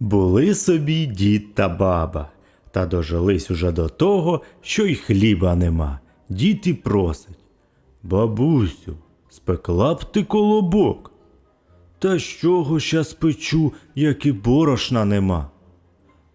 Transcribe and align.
Були 0.00 0.54
собі 0.54 1.06
дід 1.06 1.54
та 1.54 1.68
баба, 1.68 2.28
та 2.70 2.86
дожились 2.86 3.50
уже 3.50 3.72
до 3.72 3.88
того, 3.88 4.42
що 4.60 4.86
й 4.86 4.94
хліба 4.94 5.54
нема. 5.54 6.00
Дід 6.28 6.66
і 6.66 6.74
просить. 6.74 7.38
Бабусю, 8.02 8.96
спекла 9.28 9.94
б 9.94 10.04
ти 10.04 10.24
колобок. 10.24 11.12
Та 11.98 12.18
з 12.18 12.22
чого 12.22 12.80
ща 12.80 13.04
спечу, 13.04 13.72
як 13.94 14.26
і 14.26 14.32
борошна 14.32 15.04
нема. 15.04 15.50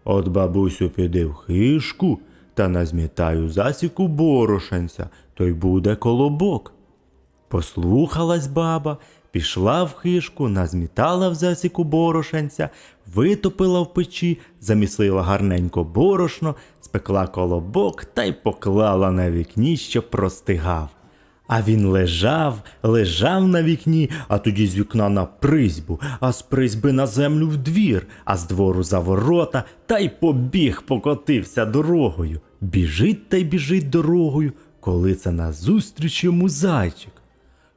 От 0.04 0.28
бабусю 0.28 0.90
піди 0.90 1.24
в 1.24 1.34
хишку 1.34 2.20
та 2.54 2.68
назмітаю 2.68 3.48
засіку 3.48 4.08
борошенця, 4.08 5.08
то 5.34 5.44
й 5.44 5.52
буде 5.52 5.96
колобок. 5.96 6.72
Послухалась 7.48 8.46
баба, 8.46 8.98
пішла 9.34 9.84
в 9.84 9.92
хишку, 9.92 10.48
назмітала 10.48 11.28
в 11.28 11.34
засіку 11.34 11.84
борошенця, 11.84 12.68
витопила 13.14 13.80
в 13.80 13.94
печі, 13.94 14.38
замісила 14.60 15.22
гарненько 15.22 15.84
борошно, 15.84 16.54
спекла 16.80 17.26
колобок 17.26 18.04
та 18.04 18.24
й 18.24 18.32
поклала 18.32 19.10
на 19.10 19.30
вікні, 19.30 19.76
щоб 19.76 20.10
простигав. 20.10 20.88
А 21.46 21.62
він 21.62 21.86
лежав, 21.86 22.58
лежав 22.82 23.48
на 23.48 23.62
вікні, 23.62 24.10
а 24.28 24.38
тоді 24.38 24.66
з 24.66 24.76
вікна 24.76 25.08
на 25.08 25.24
призьбу, 25.24 26.00
а 26.20 26.32
з 26.32 26.42
призьби 26.42 26.92
на 26.92 27.06
землю 27.06 27.48
в 27.48 27.56
двір, 27.56 28.06
а 28.24 28.36
з 28.36 28.46
двору 28.46 28.82
за 28.82 28.98
ворота, 28.98 29.64
та 29.86 29.98
й 29.98 30.08
побіг, 30.08 30.82
покотився 30.82 31.64
дорогою. 31.64 32.40
Біжить 32.60 33.28
та 33.28 33.36
й 33.36 33.44
біжить 33.44 33.90
дорогою, 33.90 34.52
коли 34.80 35.14
це 35.14 35.32
назустріч 35.32 36.24
йому 36.24 36.48
зайчик. 36.48 37.13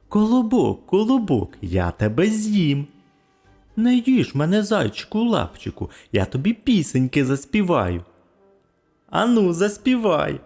Колобок, 0.08 0.86
колобок, 0.86 1.50
я 1.62 1.90
тебе 1.90 2.26
з'їм. 2.26 2.86
Не 3.76 3.94
їж 3.96 4.34
мене, 4.34 4.62
зайчику, 4.62 5.24
лапчику, 5.24 5.90
я 6.12 6.24
тобі 6.24 6.52
пісеньки 6.52 7.24
заспіваю. 7.24 8.04
Ану, 9.10 9.52
заспівай. 9.52 10.40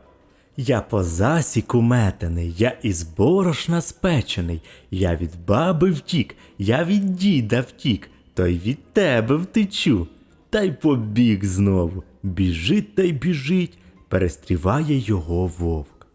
Я 0.57 0.81
по 0.81 1.03
засіку 1.03 1.81
метений, 1.81 2.55
я 2.59 2.79
із 2.83 3.03
борошна 3.03 3.81
спечений, 3.81 4.63
я 4.91 5.17
від 5.17 5.31
баби 5.47 5.91
втік, 5.91 6.37
я 6.59 6.85
від 6.85 7.17
діда 7.17 7.61
втік, 7.61 8.11
то 8.35 8.47
й 8.47 8.59
від 8.59 8.93
тебе 8.93 9.37
втечу. 9.37 10.07
Та 10.51 10.63
й 10.63 10.73
побіг 10.73 11.45
знову. 11.45 12.03
Біжить 12.23 12.95
та 12.95 13.03
й 13.03 13.13
біжить, 13.13 13.79
перестріває 14.09 14.99
його 14.99 15.47
вовк. 15.59 16.07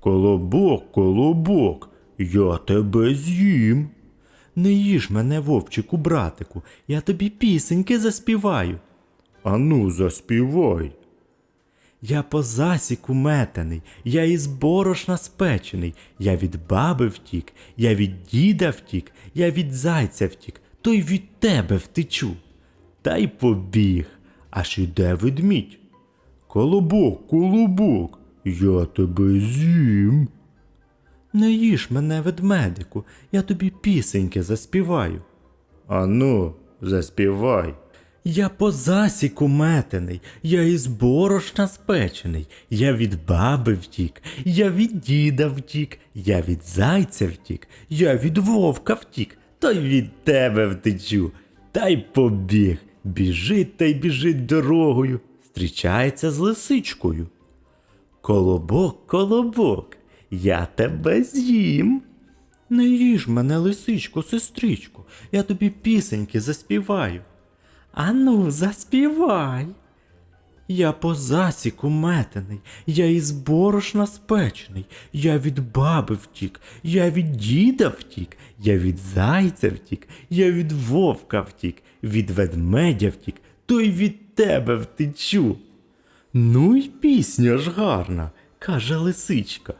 Колобок, 0.00 0.92
колобок, 0.92 1.89
я 2.20 2.56
тебе 2.56 3.14
з'їм. 3.14 3.88
Не 4.56 4.72
їж 4.72 5.10
мене, 5.10 5.40
вовчику, 5.40 5.96
братику, 5.96 6.62
я 6.88 7.00
тобі 7.00 7.30
пісеньки 7.30 7.98
заспіваю. 7.98 8.78
Ану, 9.42 9.90
заспівай. 9.90 10.92
Я 12.02 12.22
по 12.22 12.42
засіку 12.42 13.14
метений, 13.14 13.82
я 14.04 14.24
із 14.24 14.46
борошна 14.46 15.16
спечений, 15.16 15.94
я 16.18 16.36
від 16.36 16.66
баби 16.68 17.08
втік, 17.08 17.52
я 17.76 17.94
від 17.94 18.22
діда 18.22 18.70
втік, 18.70 19.12
я 19.34 19.50
від 19.50 19.72
зайця 19.72 20.26
втік, 20.26 20.60
то 20.80 20.92
й 20.92 21.02
від 21.02 21.38
тебе 21.38 21.76
втечу. 21.76 22.36
Та 23.02 23.16
й 23.16 23.26
побіг, 23.26 24.06
аж 24.50 24.78
іде 24.78 25.14
ведмідь. 25.14 25.78
Колобок, 26.46 27.26
колобок, 27.26 28.18
я 28.44 28.84
тебе 28.84 29.40
з'їм. 29.40 30.28
Не 31.32 31.52
їж 31.52 31.90
мене, 31.90 32.20
ведмедику, 32.20 33.04
я 33.32 33.42
тобі 33.42 33.72
пісеньки 33.80 34.42
заспіваю. 34.42 35.22
Ану, 35.86 36.54
заспівай. 36.80 37.74
Я 38.24 38.48
по 38.48 38.72
засіку 38.72 39.48
метений, 39.48 40.20
я 40.42 40.62
із 40.62 40.86
борошна 40.86 41.68
спечений, 41.68 42.46
я 42.70 42.92
від 42.92 43.26
баби 43.26 43.74
втік, 43.74 44.22
я 44.44 44.70
від 44.70 45.00
діда 45.00 45.48
втік, 45.48 45.98
я 46.14 46.40
від 46.40 46.62
зайця 46.64 47.26
втік, 47.26 47.68
я 47.88 48.16
від 48.16 48.38
вовка 48.38 48.94
втік, 48.94 49.38
та 49.58 49.72
й 49.72 49.78
від 49.78 50.24
тебе 50.24 50.66
втечу. 50.66 51.32
Та 51.72 51.88
й 51.88 51.96
побіг, 51.96 52.78
біжить 53.04 53.76
та 53.76 53.84
й 53.84 53.94
біжить 53.94 54.46
дорогою, 54.46 55.20
зустрічається 55.42 56.30
з 56.30 56.38
лисичкою. 56.38 57.26
Колобок, 58.20 59.06
колобок, 59.06 59.96
я 60.30 60.66
тебе 60.74 61.22
з'їм. 61.22 62.02
Не 62.70 62.84
їж 62.84 63.28
мене, 63.28 63.56
лисичко, 63.58 64.22
сестричко, 64.22 65.04
я 65.32 65.42
тобі 65.42 65.70
пісеньки 65.70 66.40
заспіваю. 66.40 67.20
Ану, 67.92 68.50
заспівай. 68.50 69.66
Я 70.68 70.92
по 70.92 71.14
засіку 71.14 71.88
метений, 71.88 72.60
я 72.86 73.06
із 73.06 73.30
борошна 73.30 74.06
спечений, 74.06 74.86
я 75.12 75.38
від 75.38 75.72
баби 75.72 76.14
втік, 76.14 76.60
я 76.82 77.10
від 77.10 77.32
діда 77.32 77.88
втік, 77.88 78.36
я 78.58 78.78
від 78.78 78.98
зайця 78.98 79.70
втік, 79.70 80.08
я 80.30 80.52
від 80.52 80.72
вовка 80.72 81.40
втік, 81.40 81.76
від 82.02 82.30
ведмедя 82.30 83.08
втік, 83.08 83.34
то 83.66 83.80
й 83.80 83.90
від 83.90 84.34
тебе 84.34 84.76
втечу. 84.76 85.56
Ну 86.32 86.76
й 86.76 86.88
пісня 86.88 87.58
ж 87.58 87.70
гарна, 87.70 88.30
каже 88.58 88.96
лисичка. 88.96 89.74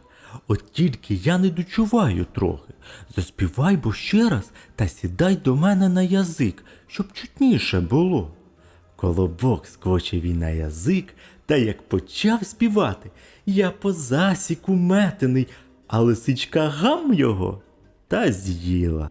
От 0.48 0.72
тільки 0.72 1.14
я 1.14 1.38
не 1.38 1.50
дочуваю 1.50 2.26
трохи. 2.32 2.72
Заспівай 3.16 3.76
бо 3.76 3.92
ще 3.92 4.28
раз 4.28 4.50
та 4.76 4.88
сідай 4.88 5.36
до 5.36 5.56
мене 5.56 5.88
на 5.88 6.02
язик, 6.02 6.64
щоб 6.86 7.12
чутніше 7.12 7.80
було. 7.80 8.32
Колобок 8.96 9.66
скочив 9.66 10.22
і 10.22 10.34
на 10.34 10.48
язик, 10.48 11.14
та 11.46 11.56
як 11.56 11.82
почав 11.82 12.46
співати, 12.46 13.10
я 13.46 13.70
по 13.70 13.92
засіку 13.92 14.74
метений, 14.74 15.46
а 15.86 16.00
лисичка 16.00 16.68
гам 16.68 17.14
його 17.14 17.62
та 18.08 18.32
з'їла. 18.32 19.10